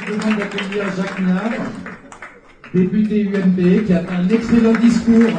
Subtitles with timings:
[0.00, 1.52] Je vous demande d'accueillir Jacques Nard,
[2.72, 5.36] député UMP, qui a fait un excellent discours.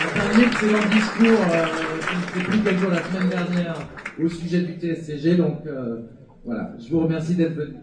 [0.00, 1.66] A fait un excellent discours, euh,
[2.36, 3.76] il plus quelques jours la semaine dernière,
[4.22, 5.36] au sujet du TSCG.
[5.36, 6.02] Donc euh,
[6.44, 7.76] voilà, je vous remercie d'être venu.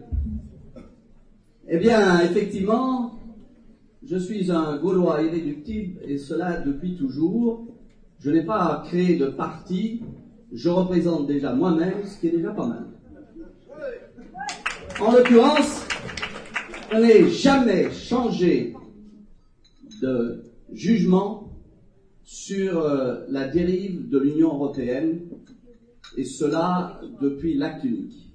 [1.68, 3.18] Eh bien, effectivement,
[4.04, 7.68] je suis un Gaulois irréductible, et cela depuis toujours.
[8.18, 10.02] Je n'ai pas créé de parti,
[10.52, 12.93] je représente déjà moi-même, ce qui est déjà pas mal.
[15.04, 15.86] En l'occurrence,
[16.90, 18.72] je n'ai jamais changé
[20.00, 21.52] de jugement
[22.22, 25.20] sur euh, la dérive de l'Union européenne,
[26.16, 28.32] et cela depuis l'acte unique.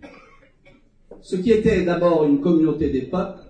[1.21, 3.41] Ce qui était d'abord une communauté des peuples,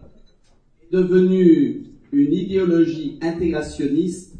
[0.89, 4.35] devenue une idéologie intégrationniste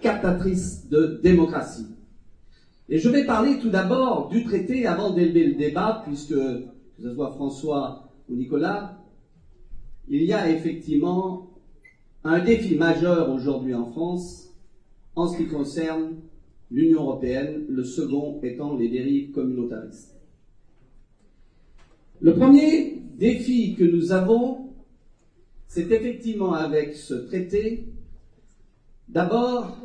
[0.00, 1.88] captatrice de démocratie.
[2.88, 7.12] Et je vais parler tout d'abord du traité avant d'élever le débat, puisque, que ce
[7.12, 8.98] soit François Nicolas,
[10.08, 11.50] il y a effectivement
[12.24, 14.52] un défi majeur aujourd'hui en France
[15.14, 16.16] en ce qui concerne
[16.70, 20.16] l'Union européenne, le second étant les dérives communautaristes.
[22.20, 24.70] Le premier défi que nous avons,
[25.66, 27.86] c'est effectivement avec ce traité,
[29.08, 29.76] d'abord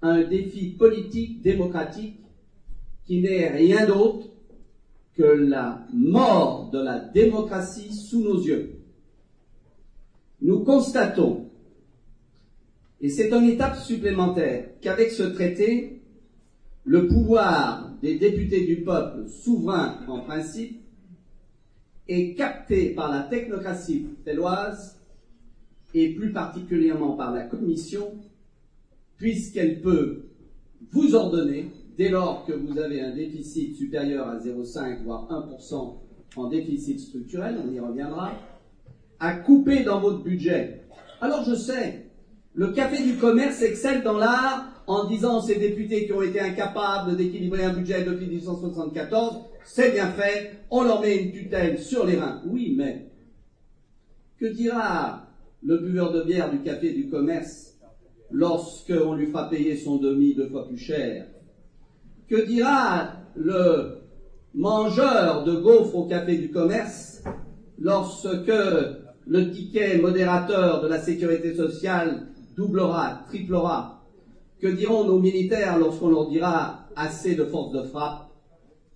[0.00, 2.18] un défi politique, démocratique,
[3.04, 4.31] qui n'est rien d'autre
[5.14, 8.78] que la mort de la démocratie sous nos yeux.
[10.40, 11.48] Nous constatons,
[13.00, 16.02] et c'est une étape supplémentaire, qu'avec ce traité,
[16.84, 20.82] le pouvoir des députés du peuple, souverain en principe,
[22.08, 24.98] est capté par la technocratie bruxelloise
[25.94, 28.14] et plus particulièrement par la Commission,
[29.18, 30.24] puisqu'elle peut
[30.90, 35.96] vous ordonner, dès lors que vous avez un déficit supérieur à 0,5 voire 1%
[36.36, 38.32] en déficit structurel, on y reviendra,
[39.20, 40.82] à couper dans votre budget.
[41.20, 42.06] Alors je sais,
[42.54, 47.16] le café du commerce excelle dans l'art en disant ces députés qui ont été incapables
[47.16, 52.18] d'équilibrer un budget depuis 1874, c'est bien fait, on leur met une tutelle sur les
[52.18, 52.42] reins.
[52.46, 53.06] Oui, mais
[54.38, 55.28] que dira
[55.62, 57.78] le buveur de bière du café du commerce
[58.30, 61.26] lorsqu'on lui fera payer son demi deux fois plus cher
[62.32, 63.90] Que dira le
[64.54, 67.22] mangeur de gaufres au café du commerce
[67.78, 68.50] lorsque
[69.26, 74.00] le ticket modérateur de la sécurité sociale doublera, triplera?
[74.62, 78.22] Que diront nos militaires lorsqu'on leur dira assez de force de frappe?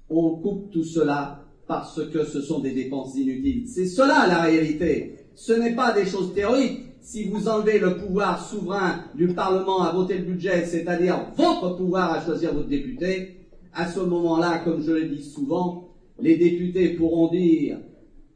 [0.09, 3.69] On coupe tout cela parce que ce sont des dépenses inutiles.
[3.69, 5.27] C'est cela la réalité.
[5.35, 6.86] Ce n'est pas des choses théoriques.
[7.01, 12.13] Si vous enlevez le pouvoir souverain du Parlement à voter le budget, c'est-à-dire votre pouvoir
[12.13, 17.29] à choisir votre député, à ce moment-là, comme je le dis souvent, les députés pourront
[17.29, 17.79] dire,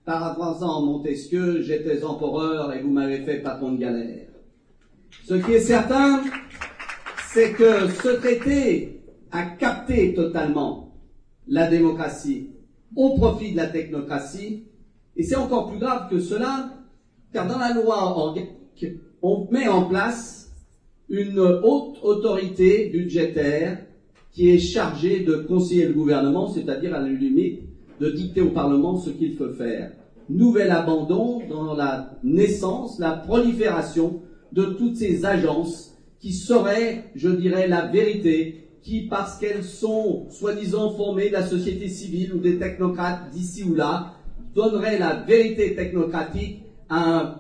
[0.04, 4.28] paraphrasant Montesquieu, j'étais empereur et vous m'avez fait patron de galère.
[5.24, 6.22] Ce qui est certain,
[7.32, 10.94] c'est que ce traité a capté totalement
[11.48, 12.50] la démocratie
[12.96, 14.64] au profit de la technocratie,
[15.16, 16.79] et c'est encore plus grave que cela,
[17.32, 18.86] car dans la loi organique,
[19.22, 20.50] on met en place
[21.08, 23.78] une haute autorité budgétaire
[24.32, 27.60] qui est chargée de conseiller le gouvernement, c'est-à-dire à la limite
[28.00, 29.92] de dicter au Parlement ce qu'il faut faire.
[30.28, 37.66] Nouvel abandon dans la naissance, la prolifération de toutes ces agences qui seraient, je dirais,
[37.66, 43.30] la vérité, qui, parce qu'elles sont soi-disant formées de la société civile ou des technocrates
[43.30, 44.14] d'ici ou là,
[44.54, 46.62] donneraient la vérité technocratique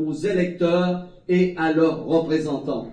[0.00, 2.88] aux électeurs et à leurs représentants.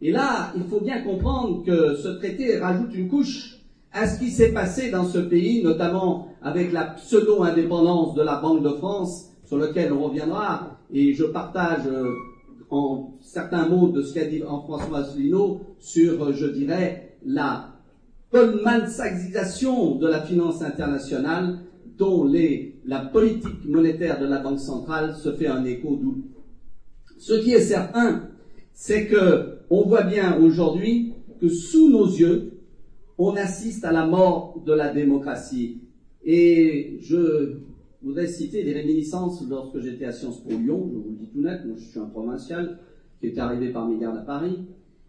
[0.00, 3.58] Et là, il faut bien comprendre que ce traité rajoute une couche
[3.92, 8.62] à ce qui s'est passé dans ce pays, notamment avec la pseudo-indépendance de la Banque
[8.62, 12.12] de France, sur lequel on reviendra, et je partage euh,
[12.70, 17.70] en certains mots de ce qu'a dit François Asselineau sur, euh, je dirais, la
[18.32, 21.60] Goldman-Sachsisation de la finance internationale
[21.98, 26.24] dont les, la politique monétaire de la Banque centrale se fait un écho doux.
[27.18, 28.28] Ce qui est certain,
[28.72, 32.52] c'est que on voit bien aujourd'hui que sous nos yeux,
[33.18, 35.82] on assiste à la mort de la démocratie.
[36.24, 37.58] Et je
[38.00, 41.40] voudrais citer des réminiscences lorsque j'étais à Sciences Po Lyon, je vous le dis tout
[41.40, 42.78] net, moi je suis un provincial
[43.20, 44.66] qui est arrivé par mes gardes à Paris.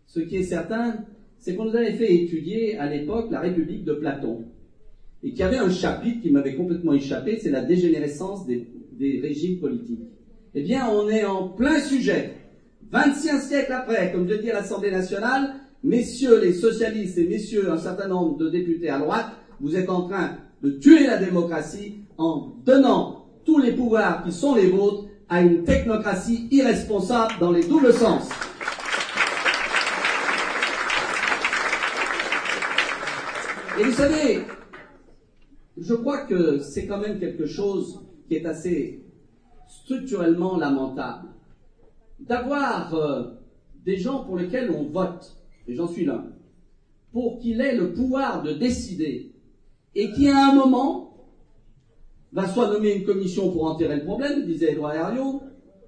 [0.08, 1.06] Ce qui est certain,
[1.38, 4.46] c'est qu'on nous avait fait étudier à l'époque la République de Platon
[5.24, 8.68] et qu'il y avait un chapitre qui m'avait complètement échappé, c'est la dégénérescence des,
[9.22, 10.10] régimes politiques.
[10.56, 12.34] Eh bien, on est en plein sujet.
[12.92, 17.78] 25 siècles après, comme je dis à l'Assemblée nationale, messieurs les socialistes et messieurs un
[17.78, 19.28] certain nombre de députés à droite,
[19.62, 24.56] vous êtes en train de tuer la démocratie en donnant tous les pouvoirs qui sont
[24.56, 28.28] les vôtres à une technocratie irresponsable dans les doubles sens.
[33.80, 34.40] Et vous savez,
[35.80, 39.04] je crois que c'est quand même quelque chose qui est assez
[39.68, 41.30] structurellement lamentable.
[42.20, 43.24] D'avoir euh,
[43.86, 45.38] des gens pour lesquels on vote,
[45.68, 46.26] et j'en suis l'un,
[47.12, 49.32] pour qu'il ait le pouvoir de décider,
[49.96, 51.10] et qui à un moment
[52.32, 55.42] va soit nommer une commission pour enterrer le problème, disait Edouard Herriot,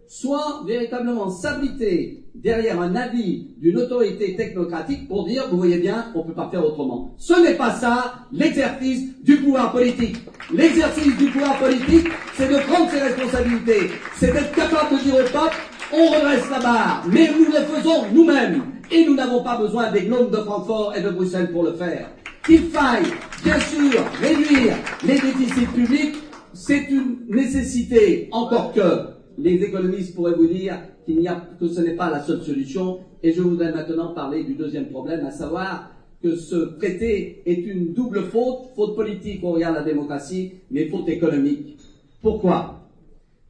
[0.08, 6.19] soit véritablement s'abriter derrière un avis d'une autorité technocratique pour dire, vous voyez bien, on
[6.19, 7.13] ne peut pas faire autrement.
[7.18, 10.18] Ce n'est pas ça l'exercice du pouvoir politique.
[10.54, 15.18] L'exercice du pouvoir politique, c'est de prendre ses responsabilités, c'est d'être capable de dire au
[15.18, 15.57] peuple,
[15.94, 18.63] on redresse la barre, mais nous le faisons nous-mêmes.
[18.92, 22.10] Et nous n'avons pas besoin des gnomes de Francfort et de Bruxelles pour le faire.
[22.45, 23.06] Qu'il faille,
[23.44, 26.16] bien sûr, réduire les déficits publics,
[26.54, 31.81] c'est une nécessité, encore que les économistes pourraient vous dire qu'il n'y a, que ce
[31.81, 33.00] n'est pas la seule solution.
[33.24, 35.92] Et je voudrais maintenant parler du deuxième problème, à savoir
[36.22, 40.88] que ce traité est une double faute, faute politique au regard de la démocratie, mais
[40.88, 41.78] faute économique.
[42.22, 42.89] Pourquoi?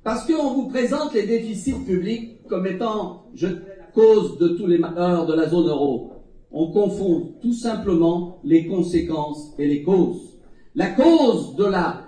[0.04, 3.48] Parce qu'on vous présente les déficits publics comme étant je,
[3.94, 6.13] cause de tous les malheurs de la zone euro.
[6.51, 10.38] On confond tout simplement les conséquences et les causes.
[10.75, 12.07] La cause de la,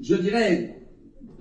[0.00, 0.73] je dirais,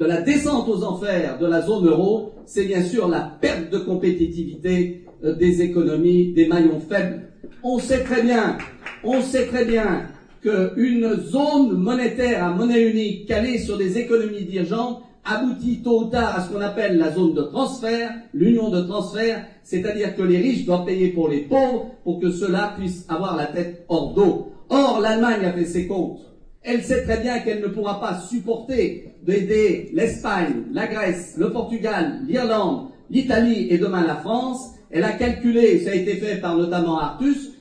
[0.04, 3.78] de la descente aux enfers de la zone euro, c'est bien sûr la perte de
[3.78, 7.30] compétitivité euh, des économies, des maillons faibles.
[7.64, 8.58] On sait très bien,
[9.06, 10.02] on sait très bien
[10.42, 16.36] qu'une zone monétaire à monnaie unique calée sur des économies dirigeantes aboutit tôt ou tard
[16.36, 20.66] à ce qu'on appelle la zone de transfert, l'union de transfert, c'est-à-dire que les riches
[20.66, 24.52] doivent payer pour les pauvres pour que ceux-là puissent avoir la tête hors d'eau.
[24.68, 26.20] Or, l'Allemagne a fait ses comptes.
[26.63, 32.21] Elle sait très bien qu'elle ne pourra pas supporter d'aider l'Espagne, la Grèce, le Portugal,
[32.25, 34.71] l'Irlande, l'Italie et demain la France.
[34.89, 37.51] Elle a calculé, ça a été fait par notamment Artus,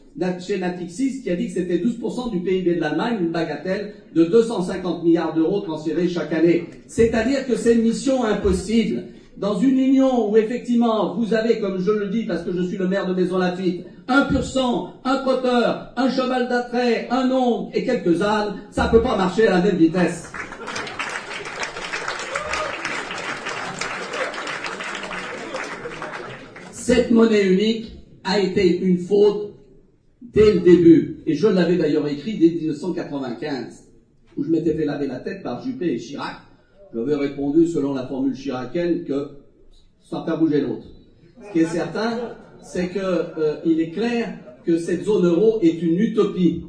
[0.47, 4.25] chez Natixis, qui a dit que c'était 12% du PIB de l'Allemagne, une bagatelle de
[4.25, 6.65] 250 milliards d'euros transférés chaque année.
[6.87, 9.05] C'est-à-dire que c'est une mission impossible.
[9.37, 12.77] Dans une union où effectivement vous avez, comme je le dis parce que je suis
[12.77, 17.71] le maire de Maison Lafitte, un pur sang, un trotteur, un cheval d'attrait, un ongle
[17.75, 20.31] et quelques ânes, ça ne peut pas marcher à la même vitesse.
[26.73, 27.93] Cette monnaie unique
[28.25, 29.55] a été une faute
[30.21, 31.19] dès le début.
[31.27, 33.85] Et je l'avais d'ailleurs écrit dès 1995,
[34.37, 36.37] où je m'étais fait laver la tête par Juppé et Chirac.
[36.95, 39.31] J'avais répondu selon la formule chiracienne que
[40.03, 40.87] sans faire bouger l'autre.
[41.47, 45.99] Ce qui est certain, c'est qu'il euh, est clair que cette zone euro est une
[45.99, 46.65] utopie.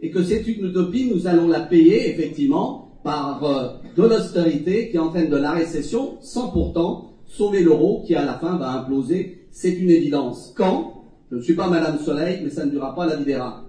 [0.00, 5.28] Et que cette utopie, nous allons la payer effectivement par euh, de l'austérité qui entraîne
[5.28, 9.48] de la récession, sans pourtant sauver l'euro qui à la fin va imploser.
[9.50, 10.54] C'est une évidence.
[10.56, 11.04] Quand?
[11.30, 13.64] Je ne suis pas Madame Soleil, mais ça ne durera pas la rats.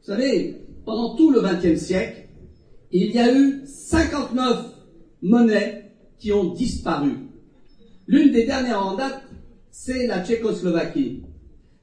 [0.00, 2.28] Vous savez, pendant tout le XXe siècle,
[2.90, 4.79] il y a eu 59
[5.22, 7.12] monnaies qui ont disparu.
[8.06, 9.22] L'une des dernières en date,
[9.70, 11.22] c'est la Tchécoslovaquie.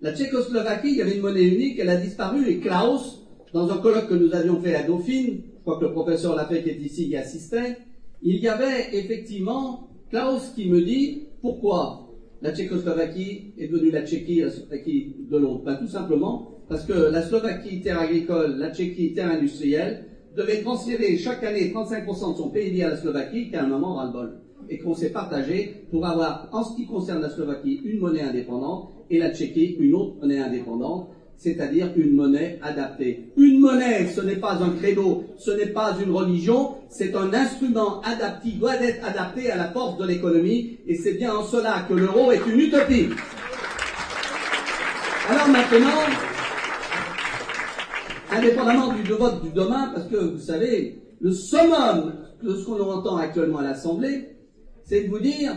[0.01, 3.77] La Tchécoslovaquie, il y avait une monnaie unique, elle a disparu, et Klaus, dans un
[3.77, 7.07] colloque que nous avions fait à Dauphine, je crois que le professeur Lafay est ici,
[7.07, 7.77] y assistait,
[8.21, 12.07] il y avait effectivement Klaus qui me dit, pourquoi
[12.41, 16.93] la Tchécoslovaquie est devenue la Tchéquie, la Slovaquie de l'autre ben, Tout simplement parce que
[16.93, 20.05] la Slovaquie, terre agricole, la Tchéquie, terre industrielle,
[20.37, 23.95] devait transférer chaque année 35% de son PIB à la Slovaquie, qui à un moment
[23.95, 24.37] ras-le-bol.
[24.69, 28.91] Et qu'on s'est partagé pour avoir, en ce qui concerne la Slovaquie, une monnaie indépendante
[29.09, 33.31] et la Tchéquie, une autre monnaie indépendante c'est-à-dire une monnaie adaptée.
[33.37, 38.01] Une monnaie, ce n'est pas un credo, ce n'est pas une religion, c'est un instrument
[38.01, 41.93] adapté, doit être adapté à la force de l'économie, et c'est bien en cela que
[41.93, 43.09] l'euro est une utopie.
[45.29, 46.26] Alors maintenant,
[48.31, 53.17] indépendamment du vote du demain, parce que vous savez, le summum de ce qu'on entend
[53.17, 54.37] actuellement à l'Assemblée,
[54.83, 55.53] c'est de vous dire,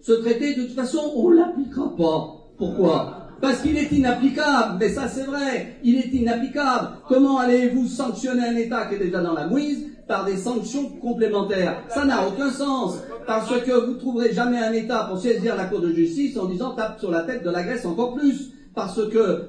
[0.00, 2.36] ce traité, de toute façon, on ne l'appliquera pas.
[2.58, 3.18] Pourquoi?
[3.40, 4.76] Parce qu'il est inapplicable.
[4.78, 5.78] Mais ça, c'est vrai.
[5.82, 6.88] Il est inapplicable.
[7.08, 11.82] Comment allez-vous sanctionner un État qui est déjà dans la mouise par des sanctions complémentaires?
[11.88, 12.98] Ça n'a aucun sens.
[13.26, 16.46] Parce que vous ne trouverez jamais un État pour saisir la Cour de justice en
[16.46, 18.52] disant tape sur la tête de la Grèce encore plus.
[18.74, 19.42] Parce que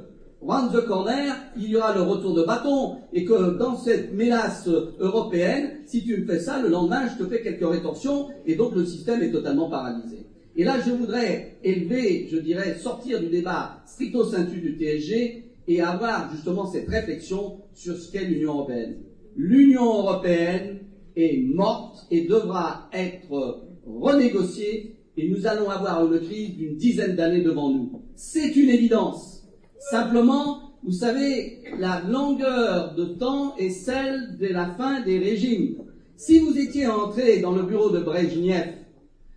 [0.45, 4.67] round the corner, il y aura le retour de bâton, et que dans cette mélasse
[4.99, 8.75] européenne, si tu me fais ça, le lendemain, je te fais quelques rétorsions, et donc
[8.75, 10.25] le système est totalement paralysé.
[10.55, 15.81] Et là, je voudrais élever, je dirais, sortir du débat stricto sensu du TSG et
[15.81, 18.97] avoir justement cette réflexion sur ce qu'est l'Union européenne.
[19.35, 20.79] L'Union européenne
[21.15, 27.41] est morte et devra être renégociée et nous allons avoir une crise d'une dizaine d'années
[27.41, 28.01] devant nous.
[28.15, 29.42] C'est une évidence.
[29.89, 35.75] Simplement, vous savez, la longueur de temps est celle de la fin des régimes.
[36.15, 38.75] Si vous étiez entré dans le bureau de Brezhnev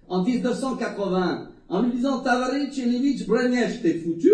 [0.09, 4.31] en 1980 en lui disant Tavaritchelevich Brezhnev t'es foutu,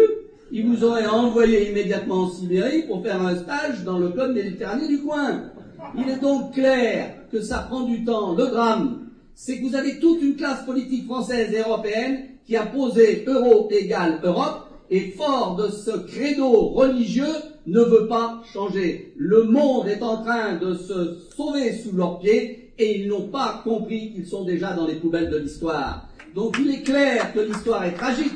[0.50, 4.88] il vous aurait envoyé immédiatement en Sibérie pour faire un stage dans le club méditerranéen
[4.88, 5.44] du coin.
[5.96, 8.34] Il est donc clair que ça prend du temps.
[8.34, 12.66] Le drame, c'est que vous avez toute une classe politique française et européenne qui a
[12.66, 17.24] posé euro égale Europe et fort de ce credo religieux
[17.66, 19.14] ne veut pas changer.
[19.16, 23.62] Le monde est en train de se sauver sous leurs pieds et ils n'ont pas
[23.64, 26.08] compris qu'ils sont déjà dans les poubelles de l'histoire.
[26.34, 28.34] Donc il est clair que l'histoire est tragique,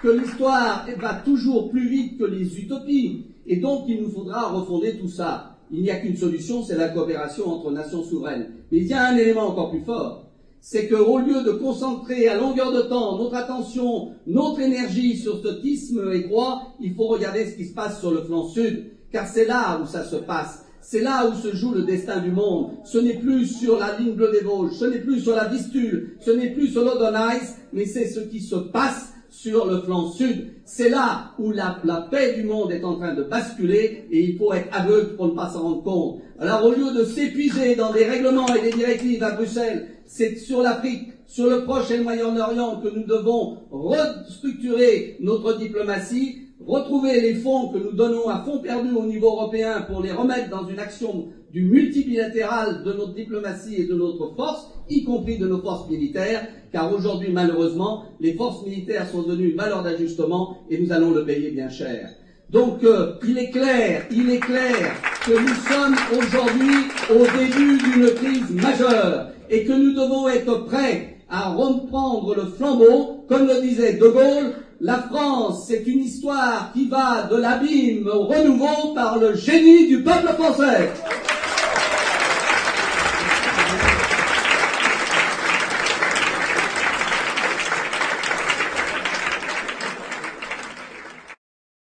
[0.00, 4.96] que l'histoire va toujours plus vite que les utopies et donc il nous faudra refonder
[4.98, 5.56] tout ça.
[5.72, 8.52] Il n'y a qu'une solution, c'est la coopération entre nations souveraines.
[8.70, 10.27] Mais il y a un élément encore plus fort
[10.60, 15.60] c'est qu'au lieu de concentrer à longueur de temps notre attention, notre énergie sur ce
[15.60, 19.46] tisme étroit, il faut regarder ce qui se passe sur le flanc sud, car c'est
[19.46, 20.64] là où ça se passe.
[20.80, 22.70] C'est là où se joue le destin du monde.
[22.84, 26.16] Ce n'est plus sur la ligne bleue des Vosges, ce n'est plus sur la Vistule,
[26.20, 30.48] ce n'est plus sur l'Odonice, mais c'est ce qui se passe sur le flanc sud.
[30.64, 34.52] C'est là où la, paix du monde est en train de basculer et il faut
[34.52, 36.20] être aveugle pour ne pas s'en rendre compte.
[36.38, 40.62] Alors au lieu de s'épuiser dans des règlements et des directives à Bruxelles, c'est sur
[40.62, 47.34] l'Afrique, sur le Proche et le Moyen-Orient que nous devons restructurer notre diplomatie, retrouver les
[47.34, 50.78] fonds que nous donnons à fonds perdus au niveau européen pour les remettre dans une
[50.78, 55.90] action du multilatéral de notre diplomatie et de notre force, y compris de nos forces
[55.90, 61.10] militaires, car aujourd'hui, malheureusement, les forces militaires sont devenues une valeur d'ajustement et nous allons
[61.10, 62.10] le payer bien cher.
[62.48, 64.94] Donc, euh, il est clair, il est clair
[65.26, 66.76] que nous sommes aujourd'hui
[67.10, 73.24] au début d'une crise majeure et que nous devons être prêts à reprendre le flambeau,
[73.28, 78.24] comme le disait De Gaulle, la France, c'est une histoire qui va de l'abîme au
[78.24, 80.90] renouveau par le génie du peuple français.